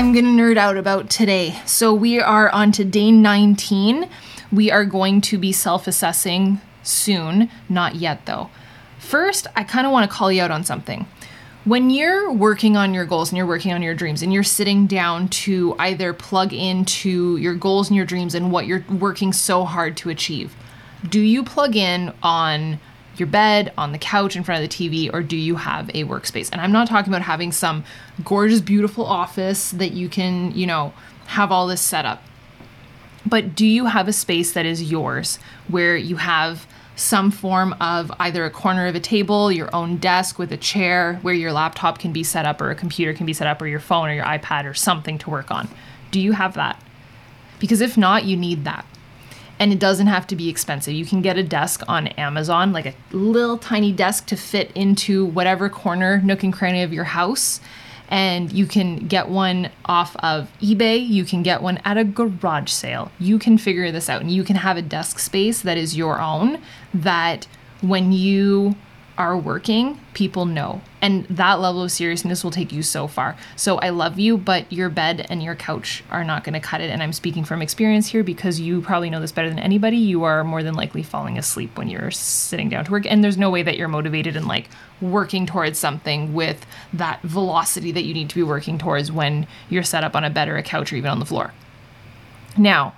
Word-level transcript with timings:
I'm 0.00 0.14
gonna 0.14 0.28
nerd 0.28 0.56
out 0.56 0.78
about 0.78 1.10
today. 1.10 1.60
So 1.66 1.92
we 1.92 2.18
are 2.18 2.48
on 2.48 2.72
to 2.72 2.86
day 2.86 3.12
19. 3.12 4.08
We 4.50 4.70
are 4.70 4.86
going 4.86 5.20
to 5.20 5.36
be 5.36 5.52
self 5.52 5.86
assessing 5.86 6.58
soon. 6.82 7.50
Not 7.68 7.96
yet, 7.96 8.24
though. 8.24 8.48
First, 8.98 9.46
I 9.54 9.62
kind 9.62 9.86
of 9.86 9.92
want 9.92 10.10
to 10.10 10.16
call 10.16 10.32
you 10.32 10.40
out 10.40 10.50
on 10.50 10.64
something. 10.64 11.06
When 11.66 11.90
you're 11.90 12.32
working 12.32 12.78
on 12.78 12.94
your 12.94 13.04
goals 13.04 13.28
and 13.28 13.36
you're 13.36 13.46
working 13.46 13.74
on 13.74 13.82
your 13.82 13.94
dreams 13.94 14.22
and 14.22 14.32
you're 14.32 14.42
sitting 14.42 14.86
down 14.86 15.28
to 15.28 15.76
either 15.78 16.14
plug 16.14 16.54
into 16.54 17.36
your 17.36 17.54
goals 17.54 17.90
and 17.90 17.96
your 17.96 18.06
dreams 18.06 18.34
and 18.34 18.50
what 18.50 18.66
you're 18.66 18.86
working 18.88 19.34
so 19.34 19.66
hard 19.66 19.98
to 19.98 20.08
achieve, 20.08 20.54
do 21.06 21.20
you 21.20 21.44
plug 21.44 21.76
in 21.76 22.14
on 22.22 22.80
your 23.20 23.28
bed, 23.28 23.72
on 23.78 23.92
the 23.92 23.98
couch 23.98 24.34
in 24.34 24.42
front 24.42 24.64
of 24.64 24.68
the 24.68 24.74
TV, 24.74 25.12
or 25.12 25.22
do 25.22 25.36
you 25.36 25.56
have 25.56 25.88
a 25.90 26.04
workspace? 26.04 26.48
And 26.50 26.60
I'm 26.60 26.72
not 26.72 26.88
talking 26.88 27.12
about 27.12 27.22
having 27.22 27.52
some 27.52 27.84
gorgeous, 28.24 28.60
beautiful 28.60 29.04
office 29.04 29.70
that 29.72 29.92
you 29.92 30.08
can, 30.08 30.52
you 30.52 30.66
know, 30.66 30.92
have 31.26 31.52
all 31.52 31.66
this 31.66 31.80
set 31.80 32.04
up. 32.04 32.22
But 33.24 33.54
do 33.54 33.66
you 33.66 33.86
have 33.86 34.08
a 34.08 34.12
space 34.12 34.52
that 34.52 34.66
is 34.66 34.90
yours 34.90 35.38
where 35.68 35.96
you 35.96 36.16
have 36.16 36.66
some 36.96 37.30
form 37.30 37.74
of 37.80 38.10
either 38.18 38.44
a 38.44 38.50
corner 38.50 38.86
of 38.86 38.94
a 38.94 39.00
table, 39.00 39.52
your 39.52 39.74
own 39.74 39.96
desk 39.98 40.38
with 40.38 40.52
a 40.52 40.56
chair 40.56 41.18
where 41.22 41.34
your 41.34 41.52
laptop 41.52 41.98
can 41.98 42.12
be 42.12 42.24
set 42.24 42.44
up 42.44 42.60
or 42.60 42.70
a 42.70 42.74
computer 42.74 43.14
can 43.14 43.26
be 43.26 43.32
set 43.32 43.46
up 43.46 43.60
or 43.62 43.66
your 43.66 43.80
phone 43.80 44.08
or 44.08 44.14
your 44.14 44.24
iPad 44.24 44.68
or 44.68 44.74
something 44.74 45.18
to 45.18 45.30
work 45.30 45.50
on? 45.50 45.68
Do 46.10 46.20
you 46.20 46.32
have 46.32 46.54
that? 46.54 46.82
Because 47.58 47.80
if 47.80 47.96
not, 47.96 48.24
you 48.24 48.36
need 48.36 48.64
that 48.64 48.84
and 49.60 49.74
it 49.74 49.78
doesn't 49.78 50.06
have 50.06 50.26
to 50.28 50.34
be 50.34 50.48
expensive. 50.48 50.94
You 50.94 51.04
can 51.04 51.20
get 51.20 51.36
a 51.36 51.42
desk 51.42 51.82
on 51.86 52.08
Amazon, 52.08 52.72
like 52.72 52.86
a 52.86 52.94
little 53.12 53.58
tiny 53.58 53.92
desk 53.92 54.26
to 54.28 54.36
fit 54.36 54.72
into 54.74 55.26
whatever 55.26 55.68
corner, 55.68 56.20
nook 56.22 56.42
and 56.42 56.52
cranny 56.52 56.82
of 56.82 56.94
your 56.94 57.04
house. 57.04 57.60
And 58.08 58.50
you 58.50 58.66
can 58.66 59.06
get 59.06 59.28
one 59.28 59.70
off 59.84 60.16
of 60.16 60.50
eBay. 60.60 61.06
You 61.06 61.24
can 61.24 61.42
get 61.42 61.62
one 61.62 61.78
at 61.84 61.98
a 61.98 62.04
garage 62.04 62.70
sale. 62.70 63.12
You 63.20 63.38
can 63.38 63.58
figure 63.58 63.92
this 63.92 64.08
out 64.08 64.22
and 64.22 64.30
you 64.30 64.42
can 64.44 64.56
have 64.56 64.78
a 64.78 64.82
desk 64.82 65.18
space 65.18 65.60
that 65.60 65.76
is 65.76 65.96
your 65.96 66.20
own 66.20 66.60
that 66.94 67.46
when 67.82 68.12
you 68.12 68.74
are 69.20 69.36
working, 69.36 70.00
people 70.14 70.46
know. 70.46 70.80
And 71.02 71.26
that 71.26 71.60
level 71.60 71.82
of 71.82 71.92
seriousness 71.92 72.42
will 72.42 72.50
take 72.50 72.72
you 72.72 72.82
so 72.82 73.06
far. 73.06 73.36
So 73.54 73.76
I 73.76 73.90
love 73.90 74.18
you, 74.18 74.38
but 74.38 74.72
your 74.72 74.88
bed 74.88 75.26
and 75.28 75.42
your 75.42 75.54
couch 75.54 76.02
are 76.10 76.24
not 76.24 76.42
going 76.42 76.54
to 76.54 76.60
cut 76.60 76.80
it. 76.80 76.88
And 76.88 77.02
I'm 77.02 77.12
speaking 77.12 77.44
from 77.44 77.60
experience 77.60 78.06
here 78.06 78.24
because 78.24 78.60
you 78.60 78.80
probably 78.80 79.10
know 79.10 79.20
this 79.20 79.30
better 79.30 79.50
than 79.50 79.58
anybody. 79.58 79.98
You 79.98 80.24
are 80.24 80.42
more 80.42 80.62
than 80.62 80.72
likely 80.72 81.02
falling 81.02 81.36
asleep 81.36 81.76
when 81.76 81.88
you're 81.88 82.10
sitting 82.10 82.70
down 82.70 82.86
to 82.86 82.90
work. 82.90 83.04
And 83.04 83.22
there's 83.22 83.36
no 83.36 83.50
way 83.50 83.62
that 83.62 83.76
you're 83.76 83.88
motivated 83.88 84.36
and 84.36 84.48
like 84.48 84.70
working 85.02 85.44
towards 85.44 85.78
something 85.78 86.32
with 86.32 86.64
that 86.94 87.20
velocity 87.20 87.92
that 87.92 88.04
you 88.04 88.14
need 88.14 88.30
to 88.30 88.36
be 88.36 88.42
working 88.42 88.78
towards 88.78 89.12
when 89.12 89.46
you're 89.68 89.82
set 89.82 90.02
up 90.02 90.16
on 90.16 90.24
a 90.24 90.30
bed 90.30 90.48
or 90.48 90.56
a 90.56 90.62
couch 90.62 90.94
or 90.94 90.96
even 90.96 91.10
on 91.10 91.18
the 91.18 91.26
floor. 91.26 91.52
Now, 92.56 92.94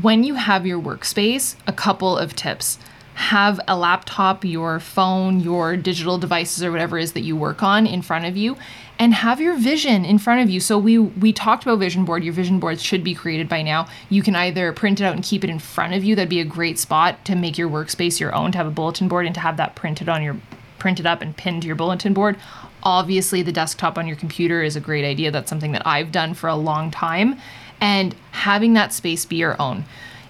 when 0.00 0.24
you 0.24 0.36
have 0.36 0.66
your 0.66 0.80
workspace, 0.80 1.56
a 1.66 1.74
couple 1.74 2.16
of 2.16 2.34
tips 2.34 2.78
have 3.16 3.58
a 3.66 3.74
laptop, 3.74 4.44
your 4.44 4.78
phone, 4.78 5.40
your 5.40 5.74
digital 5.74 6.18
devices 6.18 6.62
or 6.62 6.70
whatever 6.70 6.98
it 6.98 7.02
is 7.02 7.12
that 7.14 7.22
you 7.22 7.34
work 7.34 7.62
on 7.62 7.86
in 7.86 8.02
front 8.02 8.26
of 8.26 8.36
you 8.36 8.54
and 8.98 9.14
have 9.14 9.40
your 9.40 9.56
vision 9.56 10.04
in 10.04 10.18
front 10.18 10.42
of 10.42 10.50
you. 10.50 10.60
So 10.60 10.78
we 10.78 10.98
we 10.98 11.32
talked 11.32 11.62
about 11.62 11.78
vision 11.78 12.04
board. 12.04 12.22
Your 12.22 12.34
vision 12.34 12.60
boards 12.60 12.82
should 12.82 13.02
be 13.02 13.14
created 13.14 13.48
by 13.48 13.62
now. 13.62 13.88
You 14.10 14.22
can 14.22 14.36
either 14.36 14.70
print 14.70 15.00
it 15.00 15.04
out 15.04 15.14
and 15.14 15.24
keep 15.24 15.44
it 15.44 15.48
in 15.48 15.58
front 15.58 15.94
of 15.94 16.04
you. 16.04 16.14
That'd 16.14 16.28
be 16.28 16.40
a 16.40 16.44
great 16.44 16.78
spot 16.78 17.24
to 17.24 17.34
make 17.34 17.56
your 17.56 17.70
workspace 17.70 18.20
your 18.20 18.34
own, 18.34 18.52
to 18.52 18.58
have 18.58 18.66
a 18.66 18.70
bulletin 18.70 19.08
board 19.08 19.24
and 19.24 19.34
to 19.34 19.40
have 19.40 19.56
that 19.56 19.74
printed 19.74 20.10
on 20.10 20.22
your 20.22 20.36
printed 20.78 21.06
up 21.06 21.22
and 21.22 21.34
pinned 21.34 21.62
to 21.62 21.66
your 21.66 21.76
bulletin 21.76 22.12
board. 22.12 22.36
Obviously, 22.82 23.40
the 23.40 23.50
desktop 23.50 23.96
on 23.96 24.06
your 24.06 24.16
computer 24.16 24.62
is 24.62 24.76
a 24.76 24.80
great 24.80 25.06
idea. 25.06 25.30
That's 25.30 25.48
something 25.48 25.72
that 25.72 25.86
I've 25.86 26.12
done 26.12 26.34
for 26.34 26.48
a 26.48 26.54
long 26.54 26.90
time. 26.90 27.40
And 27.80 28.14
having 28.32 28.74
that 28.74 28.92
space 28.92 29.24
be 29.24 29.36
your 29.36 29.60
own. 29.60 29.86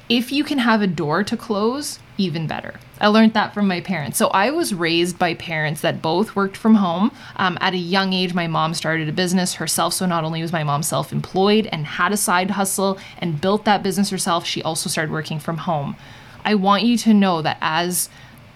If 0.09 0.31
you 0.31 0.45
can 0.45 0.59
have 0.59 0.83
a 0.83 0.87
door 0.87 1.25
to 1.25 1.37
close, 1.37 1.99
even 2.17 2.47
better. 2.47 2.75
I 3.01 3.09
learned 3.09 3.35
that 3.35 3.53
from 3.53 3.67
my 3.67 3.81
parents. 3.81 4.17
So 4.17 4.29
I 4.29 4.51
was 4.51 4.73
raised 4.73 5.19
by 5.19 5.35
parents 5.35 5.81
that 5.81 6.01
both 6.01 6.37
worked 6.37 6.57
from 6.57 6.77
home. 6.77 7.11
Um, 7.37 7.59
at 7.61 7.75
a 7.75 7.79
young 7.79 8.13
age, 8.13 8.33
my 8.33 8.47
mom 8.47 8.73
started 8.75 9.09
a 9.09 9.13
business 9.13 9.55
herself. 9.55 9.95
So 9.95 10.07
not 10.07 10.25
only 10.25 10.41
was 10.43 10.53
my 10.53 10.63
mom 10.63 10.83
self 10.83 11.13
employed 11.13 11.69
and 11.73 11.85
had 11.87 12.13
a 12.13 12.17
side 12.17 12.53
hustle 12.53 12.99
and 13.19 13.41
built 13.41 13.65
that 13.65 13.83
business 13.83 14.11
herself, 14.11 14.47
she 14.47 14.63
also 14.63 14.89
started 14.89 15.13
working 15.13 15.41
from 15.41 15.59
home. 15.59 15.97
I 16.45 16.55
want 16.55 16.85
you 16.85 16.97
to 16.99 17.13
know 17.13 17.43
that 17.43 17.59
as 17.61 18.09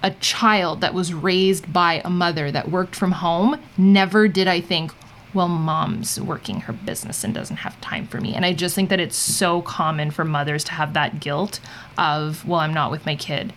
a 0.03 0.13
child 0.13 0.81
that 0.81 0.95
was 0.95 1.13
raised 1.13 1.73
by 1.73 2.01
a 2.05 2.11
mother 2.11 2.51
that 2.51 2.71
worked 2.71 2.95
from 2.95 3.13
home, 3.13 3.61
never 3.77 4.29
did 4.29 4.47
I 4.49 4.61
think, 4.61 4.93
well, 5.33 5.49
mom's 5.49 6.21
working 6.21 6.61
her 6.63 6.73
business 6.73 7.23
and 7.23 7.33
doesn't 7.33 7.57
have 7.57 7.81
time 7.81 8.07
for 8.07 8.21
me. 8.21 8.35
And 8.35 8.45
I 8.45 8.53
just 8.53 8.75
think 8.75 8.89
that 8.91 9.01
it's 9.01 9.17
so 9.17 9.63
common 9.63 10.11
for 10.11 10.25
mothers 10.25 10.65
to 10.65 10.73
have 10.73 10.93
that 10.95 11.21
guilt 11.21 11.61
of, 11.97 12.47
well, 12.47 12.61
I'm 12.61 12.75
not 12.75 12.91
with 12.91 13.07
my 13.07 13.15
kid. 13.15 13.53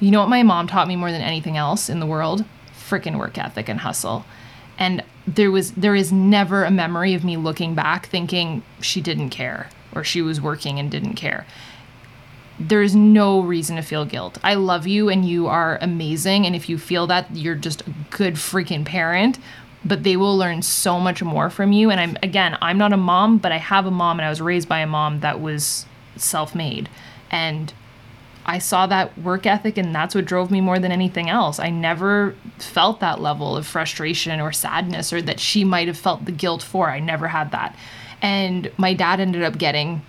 You 0.00 0.10
know 0.10 0.20
what 0.20 0.30
my 0.30 0.42
mom 0.42 0.66
taught 0.66 0.88
me 0.88 0.96
more 0.96 1.12
than 1.12 1.20
anything 1.20 1.56
else 1.58 1.90
in 1.90 2.00
the 2.00 2.06
world? 2.06 2.44
Freaking 2.72 3.18
work 3.18 3.36
ethic 3.36 3.68
and 3.68 3.80
hustle. 3.80 4.24
And 4.78 5.04
there 5.26 5.50
was 5.50 5.72
there 5.72 5.94
is 5.94 6.10
never 6.10 6.64
a 6.64 6.70
memory 6.70 7.12
of 7.12 7.22
me 7.22 7.36
looking 7.36 7.74
back 7.74 8.06
thinking 8.06 8.62
she 8.80 9.02
didn't 9.02 9.30
care 9.30 9.68
or 9.94 10.02
she 10.02 10.22
was 10.22 10.40
working 10.40 10.78
and 10.78 10.90
didn't 10.90 11.14
care. 11.14 11.46
There 12.58 12.82
is 12.82 12.94
no 12.94 13.40
reason 13.40 13.76
to 13.76 13.82
feel 13.82 14.04
guilt. 14.04 14.38
I 14.42 14.54
love 14.54 14.86
you 14.86 15.10
and 15.10 15.24
you 15.24 15.46
are 15.48 15.78
amazing 15.82 16.46
and 16.46 16.56
if 16.56 16.68
you 16.68 16.78
feel 16.78 17.06
that 17.08 17.34
you're 17.36 17.54
just 17.54 17.82
a 17.82 17.94
good 18.10 18.34
freaking 18.34 18.86
parent, 18.86 19.38
but 19.84 20.02
they 20.02 20.16
will 20.16 20.36
learn 20.36 20.62
so 20.62 21.00
much 21.00 21.22
more 21.22 21.50
from 21.50 21.72
you 21.72 21.90
and 21.90 22.00
I'm 22.00 22.16
again, 22.22 22.56
I'm 22.60 22.78
not 22.78 22.92
a 22.92 22.96
mom, 22.96 23.38
but 23.38 23.52
I 23.52 23.58
have 23.58 23.86
a 23.86 23.90
mom 23.90 24.18
and 24.18 24.26
I 24.26 24.30
was 24.30 24.40
raised 24.40 24.68
by 24.68 24.80
a 24.80 24.86
mom 24.86 25.20
that 25.20 25.40
was 25.40 25.86
self-made 26.16 26.88
and 27.30 27.72
I 28.46 28.58
saw 28.58 28.86
that 28.86 29.16
work 29.18 29.46
ethic, 29.46 29.76
and 29.76 29.94
that's 29.94 30.14
what 30.14 30.24
drove 30.24 30.50
me 30.50 30.60
more 30.60 30.78
than 30.78 30.90
anything 30.90 31.28
else. 31.28 31.60
I 31.60 31.70
never 31.70 32.34
felt 32.58 33.00
that 33.00 33.20
level 33.20 33.56
of 33.56 33.66
frustration 33.66 34.40
or 34.40 34.50
sadness, 34.50 35.12
or 35.12 35.20
that 35.22 35.38
she 35.38 35.62
might 35.62 35.88
have 35.88 35.98
felt 35.98 36.24
the 36.24 36.32
guilt 36.32 36.62
for. 36.62 36.90
I 36.90 37.00
never 37.00 37.28
had 37.28 37.52
that. 37.52 37.76
And 38.22 38.72
my 38.76 38.94
dad 38.94 39.20
ended 39.20 39.42
up 39.42 39.58
getting 39.58 40.02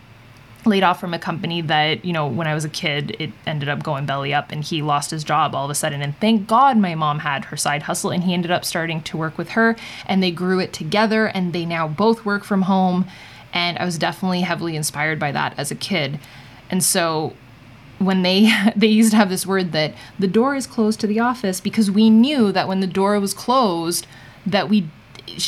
laid 0.65 0.83
off 0.83 0.99
from 0.99 1.13
a 1.13 1.19
company 1.19 1.61
that, 1.61 2.05
you 2.05 2.13
know, 2.13 2.27
when 2.27 2.47
I 2.47 2.53
was 2.53 2.65
a 2.65 2.69
kid, 2.69 3.15
it 3.19 3.31
ended 3.45 3.69
up 3.69 3.83
going 3.83 4.05
belly 4.05 4.33
up 4.33 4.51
and 4.51 4.63
he 4.63 4.81
lost 4.81 5.11
his 5.11 5.23
job 5.23 5.55
all 5.55 5.65
of 5.65 5.71
a 5.71 5.75
sudden. 5.75 6.01
And 6.01 6.17
thank 6.19 6.47
God 6.47 6.77
my 6.77 6.95
mom 6.95 7.19
had 7.19 7.45
her 7.45 7.57
side 7.57 7.83
hustle 7.83 8.11
and 8.11 8.23
he 8.23 8.33
ended 8.33 8.51
up 8.51 8.65
starting 8.65 9.01
to 9.03 9.17
work 9.17 9.37
with 9.37 9.49
her 9.49 9.75
and 10.05 10.21
they 10.21 10.31
grew 10.31 10.59
it 10.59 10.73
together 10.73 11.27
and 11.27 11.53
they 11.53 11.65
now 11.65 11.87
both 11.87 12.25
work 12.25 12.43
from 12.43 12.63
home. 12.63 13.05
And 13.53 13.77
I 13.77 13.85
was 13.85 13.97
definitely 13.97 14.41
heavily 14.41 14.75
inspired 14.75 15.19
by 15.19 15.31
that 15.31 15.53
as 15.57 15.71
a 15.71 15.75
kid. 15.75 16.19
And 16.69 16.83
so 16.83 17.33
when 17.97 18.23
they 18.23 18.51
they 18.75 18.87
used 18.87 19.11
to 19.11 19.17
have 19.17 19.29
this 19.29 19.45
word 19.45 19.71
that 19.71 19.93
the 20.17 20.27
door 20.27 20.55
is 20.55 20.67
closed 20.67 20.99
to 21.01 21.07
the 21.07 21.19
office 21.19 21.61
because 21.61 21.89
we 21.91 22.09
knew 22.09 22.51
that 22.51 22.67
when 22.67 22.79
the 22.79 22.87
door 22.87 23.19
was 23.19 23.33
closed 23.33 24.07
that 24.45 24.69
we 24.69 24.87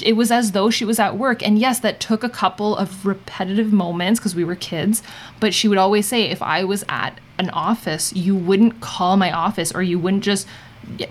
it 0.06 0.14
was 0.14 0.32
as 0.32 0.52
though 0.52 0.70
she 0.70 0.86
was 0.86 1.00
at 1.00 1.18
work 1.18 1.46
and 1.46 1.60
yes 1.60 1.80
that 1.80 2.00
took 2.00 2.24
a 2.24 2.30
couple 2.30 2.76
of 2.76 3.06
repetitive 3.06 3.72
moments 3.72 4.20
because 4.20 4.36
we 4.36 4.44
were 4.44 4.56
kids 4.56 5.04
but 5.40 5.54
she 5.54 5.68
would 5.68 5.78
always 5.78 6.08
say 6.08 6.24
if 6.24 6.42
i 6.42 6.64
was 6.64 6.84
at 6.90 7.20
an 7.38 7.50
office 7.52 8.14
you 8.14 8.36
wouldn't 8.36 8.82
call 8.82 9.18
my 9.18 9.32
office 9.32 9.72
or 9.74 9.82
you 9.82 10.00
wouldn't 10.00 10.24
just 10.24 10.48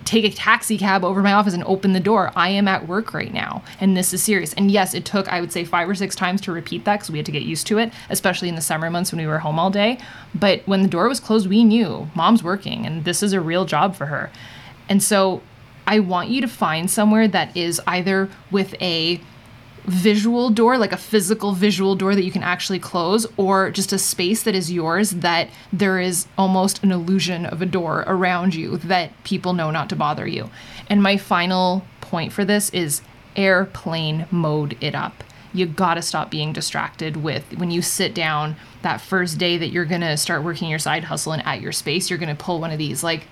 take 0.04 0.24
a 0.24 0.30
taxi 0.30 0.76
cab 0.78 1.04
over 1.04 1.22
my 1.22 1.32
office 1.32 1.54
and 1.54 1.64
open 1.64 1.92
the 1.92 2.00
door. 2.00 2.30
I 2.36 2.50
am 2.50 2.68
at 2.68 2.86
work 2.86 3.14
right 3.14 3.32
now, 3.32 3.62
and 3.80 3.96
this 3.96 4.12
is 4.12 4.22
serious. 4.22 4.52
And 4.54 4.70
yes, 4.70 4.94
it 4.94 5.04
took, 5.04 5.28
I 5.28 5.40
would 5.40 5.52
say, 5.52 5.64
five 5.64 5.88
or 5.88 5.94
six 5.94 6.14
times 6.14 6.40
to 6.42 6.52
repeat 6.52 6.84
that 6.84 6.96
because 6.96 7.10
we 7.10 7.18
had 7.18 7.26
to 7.26 7.32
get 7.32 7.42
used 7.42 7.66
to 7.68 7.78
it, 7.78 7.92
especially 8.10 8.48
in 8.48 8.54
the 8.54 8.60
summer 8.60 8.90
months 8.90 9.12
when 9.12 9.20
we 9.20 9.26
were 9.26 9.38
home 9.38 9.58
all 9.58 9.70
day. 9.70 9.98
But 10.34 10.62
when 10.66 10.82
the 10.82 10.88
door 10.88 11.08
was 11.08 11.20
closed, 11.20 11.48
we 11.48 11.64
knew 11.64 12.08
mom's 12.14 12.42
working, 12.42 12.86
and 12.86 13.04
this 13.04 13.22
is 13.22 13.32
a 13.32 13.40
real 13.40 13.64
job 13.64 13.96
for 13.96 14.06
her. 14.06 14.30
And 14.88 15.02
so 15.02 15.42
I 15.87 15.99
want 16.00 16.29
you 16.29 16.40
to 16.40 16.49
find 16.49 16.90
somewhere 16.90 17.29
that 17.29 17.56
is 17.56 17.81
either 17.87 18.29
with 18.50 18.75
a 18.81 19.20
visual 19.84 20.50
door, 20.50 20.79
like 20.79 20.93
a 20.93 20.96
physical 20.96 21.52
visual 21.52 21.96
door 21.96 22.14
that 22.14 22.25
you 22.25 22.31
can 22.31 22.43
actually 22.43 22.79
close, 22.79 23.26
or 23.37 23.70
just 23.70 23.93
a 23.93 23.99
space 23.99 24.43
that 24.44 24.55
is 24.55 24.70
yours 24.70 25.11
that 25.11 25.49
there 25.73 25.99
is 25.99 26.26
almost 26.38 26.82
an 26.84 26.93
illusion 26.93 27.44
of 27.46 27.61
a 27.61 27.67
door 27.67 28.05
around 28.06 28.55
you 28.55 28.76
that 28.79 29.11
people 29.25 29.52
know 29.52 29.70
not 29.70 29.88
to 29.88 29.96
bother 29.96 30.26
you. 30.26 30.50
And 30.88 31.02
my 31.02 31.17
final 31.17 31.85
point 32.00 32.32
for 32.32 32.44
this 32.44 32.70
is 32.70 33.02
airplane 33.35 34.26
mode 34.31 34.76
it 34.81 34.94
up. 34.94 35.25
You 35.52 35.67
gotta 35.67 36.02
stop 36.02 36.31
being 36.31 36.52
distracted 36.52 37.17
with 37.17 37.58
when 37.58 37.70
you 37.70 37.82
sit 37.82 38.14
down 38.14 38.56
that 38.82 39.00
first 39.00 39.38
day 39.38 39.58
that 39.58 39.70
you're 39.70 39.85
gonna 39.85 40.17
start 40.17 40.44
working 40.44 40.70
your 40.70 40.78
side 40.78 41.05
hustle 41.05 41.32
and 41.32 41.44
at 41.44 41.61
your 41.61 41.73
space, 41.73 42.08
you're 42.08 42.19
gonna 42.19 42.35
pull 42.35 42.61
one 42.61 42.70
of 42.70 42.78
these 42.78 43.02
like 43.02 43.26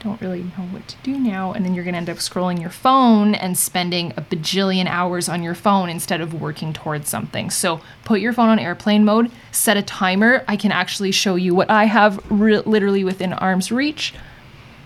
don't 0.00 0.20
really 0.20 0.42
know 0.42 0.64
what 0.70 0.88
to 0.88 0.96
do 1.02 1.18
now. 1.18 1.52
And 1.52 1.64
then 1.64 1.74
you're 1.74 1.84
going 1.84 1.94
to 1.94 1.98
end 1.98 2.10
up 2.10 2.16
scrolling 2.16 2.60
your 2.60 2.70
phone 2.70 3.34
and 3.34 3.56
spending 3.56 4.12
a 4.16 4.22
bajillion 4.22 4.86
hours 4.86 5.28
on 5.28 5.42
your 5.42 5.54
phone 5.54 5.88
instead 5.88 6.20
of 6.20 6.40
working 6.40 6.72
towards 6.72 7.08
something. 7.08 7.50
So 7.50 7.80
put 8.04 8.20
your 8.20 8.32
phone 8.32 8.48
on 8.48 8.58
airplane 8.58 9.04
mode, 9.04 9.30
set 9.52 9.76
a 9.76 9.82
timer. 9.82 10.44
I 10.48 10.56
can 10.56 10.72
actually 10.72 11.12
show 11.12 11.36
you 11.36 11.54
what 11.54 11.70
I 11.70 11.84
have 11.84 12.18
re- 12.30 12.60
literally 12.60 13.04
within 13.04 13.32
arm's 13.32 13.70
reach. 13.70 14.14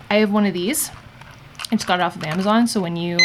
I 0.09 0.15
have 0.15 0.31
one 0.31 0.45
of 0.45 0.53
these. 0.53 0.91
I 1.71 1.75
just 1.75 1.87
got 1.87 1.99
it 1.99 2.03
off 2.03 2.15
of 2.15 2.23
Amazon. 2.23 2.67
So 2.67 2.81
when 2.81 2.95
you 2.95 3.17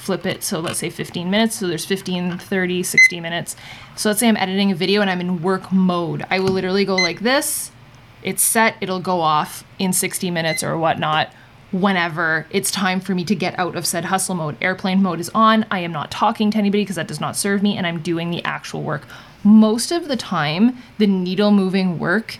flip 0.00 0.24
it. 0.24 0.42
So 0.42 0.60
let's 0.60 0.78
say 0.78 0.90
15 0.90 1.30
minutes. 1.30 1.56
So 1.56 1.68
there's 1.68 1.84
15, 1.84 2.38
30, 2.38 2.82
60 2.82 3.20
minutes. 3.20 3.54
So 3.96 4.08
let's 4.08 4.20
say 4.20 4.28
I'm 4.28 4.36
editing 4.36 4.72
a 4.72 4.74
video 4.74 5.02
and 5.02 5.10
I'm 5.10 5.20
in 5.20 5.42
work 5.42 5.70
mode. 5.70 6.24
I 6.30 6.40
will 6.40 6.48
literally 6.48 6.84
go 6.84 6.96
like 6.96 7.20
this. 7.20 7.70
It's 8.22 8.42
set, 8.42 8.76
it'll 8.80 9.00
go 9.00 9.20
off 9.20 9.64
in 9.78 9.92
60 9.92 10.30
minutes 10.30 10.62
or 10.62 10.76
whatnot 10.78 11.32
whenever 11.72 12.46
it's 12.50 12.70
time 12.70 13.00
for 13.00 13.14
me 13.14 13.24
to 13.24 13.34
get 13.34 13.58
out 13.58 13.76
of 13.76 13.86
said 13.86 14.06
hustle 14.06 14.34
mode. 14.34 14.56
Airplane 14.60 15.02
mode 15.02 15.20
is 15.20 15.30
on. 15.30 15.64
I 15.70 15.80
am 15.80 15.92
not 15.92 16.10
talking 16.10 16.50
to 16.50 16.58
anybody 16.58 16.82
because 16.82 16.96
that 16.96 17.08
does 17.08 17.20
not 17.20 17.36
serve 17.36 17.62
me 17.62 17.76
and 17.76 17.86
I'm 17.86 18.00
doing 18.00 18.30
the 18.30 18.44
actual 18.44 18.82
work. 18.82 19.06
Most 19.44 19.92
of 19.92 20.08
the 20.08 20.16
time, 20.16 20.76
the 20.98 21.06
needle 21.06 21.50
moving 21.50 21.98
work 21.98 22.38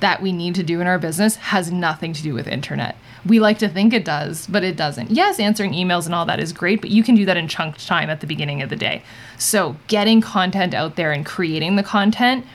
that 0.00 0.22
we 0.22 0.32
need 0.32 0.54
to 0.54 0.62
do 0.62 0.80
in 0.80 0.86
our 0.86 0.98
business 0.98 1.36
has 1.36 1.70
nothing 1.70 2.12
to 2.14 2.22
do 2.22 2.34
with 2.34 2.48
internet. 2.48 2.96
We 3.26 3.38
like 3.38 3.58
to 3.58 3.68
think 3.68 3.92
it 3.92 4.04
does, 4.04 4.46
but 4.46 4.64
it 4.64 4.76
doesn't. 4.76 5.10
Yes, 5.10 5.38
answering 5.38 5.72
emails 5.72 6.06
and 6.06 6.14
all 6.14 6.24
that 6.24 6.40
is 6.40 6.54
great, 6.54 6.80
but 6.80 6.88
you 6.88 7.02
can 7.02 7.14
do 7.14 7.26
that 7.26 7.36
in 7.36 7.48
chunked 7.48 7.86
time 7.86 8.08
at 8.08 8.20
the 8.20 8.26
beginning 8.26 8.62
of 8.62 8.70
the 8.70 8.76
day. 8.76 9.02
So, 9.36 9.76
getting 9.88 10.22
content 10.22 10.72
out 10.72 10.96
there 10.96 11.12
and 11.12 11.24
creating 11.24 11.76
the 11.76 11.82
content 11.82 12.46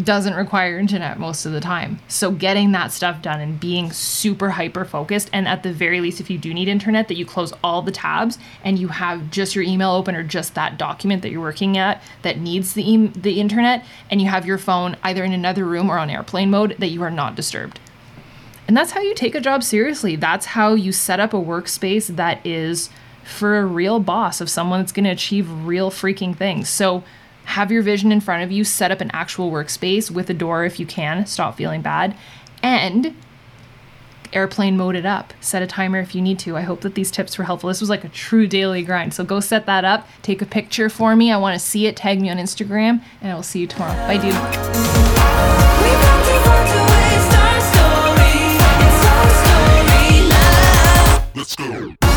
doesn't 0.00 0.34
require 0.34 0.78
internet 0.78 1.18
most 1.18 1.44
of 1.44 1.52
the 1.52 1.60
time. 1.60 1.98
So 2.08 2.30
getting 2.30 2.72
that 2.72 2.92
stuff 2.92 3.20
done 3.20 3.40
and 3.40 3.60
being 3.60 3.92
super 3.92 4.50
hyper 4.50 4.84
focused 4.86 5.28
and 5.32 5.46
at 5.46 5.62
the 5.62 5.72
very 5.72 6.00
least 6.00 6.20
if 6.20 6.30
you 6.30 6.38
do 6.38 6.54
need 6.54 6.68
internet 6.68 7.08
that 7.08 7.16
you 7.16 7.26
close 7.26 7.52
all 7.62 7.82
the 7.82 7.92
tabs 7.92 8.38
and 8.64 8.78
you 8.78 8.88
have 8.88 9.30
just 9.30 9.54
your 9.54 9.64
email 9.64 9.90
open 9.90 10.14
or 10.14 10.22
just 10.22 10.54
that 10.54 10.78
document 10.78 11.20
that 11.22 11.30
you're 11.30 11.42
working 11.42 11.76
at 11.76 12.02
that 12.22 12.38
needs 12.38 12.72
the 12.72 12.90
e- 12.90 13.06
the 13.08 13.38
internet 13.38 13.84
and 14.10 14.22
you 14.22 14.28
have 14.28 14.46
your 14.46 14.58
phone 14.58 14.96
either 15.02 15.24
in 15.24 15.32
another 15.32 15.64
room 15.64 15.90
or 15.90 15.98
on 15.98 16.08
airplane 16.08 16.50
mode 16.50 16.74
that 16.78 16.88
you 16.88 17.02
are 17.02 17.10
not 17.10 17.34
disturbed. 17.34 17.78
And 18.66 18.76
that's 18.76 18.92
how 18.92 19.00
you 19.00 19.14
take 19.14 19.34
a 19.34 19.40
job 19.40 19.62
seriously. 19.62 20.16
That's 20.16 20.46
how 20.46 20.74
you 20.74 20.92
set 20.92 21.20
up 21.20 21.34
a 21.34 21.36
workspace 21.36 22.06
that 22.16 22.44
is 22.46 22.88
for 23.24 23.58
a 23.58 23.66
real 23.66 24.00
boss 24.00 24.40
of 24.40 24.48
someone 24.48 24.80
that's 24.80 24.92
going 24.92 25.04
to 25.04 25.10
achieve 25.10 25.50
real 25.50 25.90
freaking 25.90 26.36
things. 26.36 26.68
So 26.68 27.04
have 27.44 27.70
your 27.70 27.82
vision 27.82 28.12
in 28.12 28.20
front 28.20 28.42
of 28.42 28.50
you, 28.50 28.64
set 28.64 28.90
up 28.90 29.00
an 29.00 29.10
actual 29.12 29.50
workspace 29.50 30.10
with 30.10 30.30
a 30.30 30.34
door 30.34 30.64
if 30.64 30.80
you 30.80 30.86
can, 30.86 31.26
stop 31.26 31.56
feeling 31.56 31.82
bad, 31.82 32.16
and 32.62 33.14
airplane 34.32 34.76
mode 34.76 34.96
it 34.96 35.04
up. 35.04 35.34
Set 35.40 35.62
a 35.62 35.66
timer 35.66 36.00
if 36.00 36.14
you 36.14 36.22
need 36.22 36.38
to. 36.40 36.56
I 36.56 36.62
hope 36.62 36.80
that 36.82 36.94
these 36.94 37.10
tips 37.10 37.36
were 37.36 37.44
helpful. 37.44 37.68
This 37.68 37.80
was 37.80 37.90
like 37.90 38.04
a 38.04 38.08
true 38.08 38.46
daily 38.46 38.82
grind. 38.82 39.14
So 39.14 39.24
go 39.24 39.40
set 39.40 39.66
that 39.66 39.84
up, 39.84 40.08
take 40.22 40.40
a 40.40 40.46
picture 40.46 40.88
for 40.88 41.14
me. 41.14 41.30
I 41.30 41.36
want 41.36 41.58
to 41.58 41.64
see 41.64 41.86
it. 41.86 41.96
Tag 41.96 42.20
me 42.20 42.30
on 42.30 42.38
Instagram, 42.38 43.02
and 43.20 43.32
I 43.32 43.34
will 43.34 43.42
see 43.42 43.60
you 43.60 43.66
tomorrow. 43.66 43.94
Bye, 44.06 44.18
dude. 44.18 44.32
Let's 51.34 51.56
go. 51.56 52.11